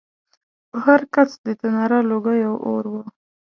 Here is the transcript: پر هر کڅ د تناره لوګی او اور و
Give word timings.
پر 0.71 0.77
هر 0.85 1.01
کڅ 1.13 1.29
د 1.45 1.47
تناره 1.59 1.99
لوګی 2.09 2.39
او 2.49 2.55
اور 2.69 2.85
و 2.91 2.93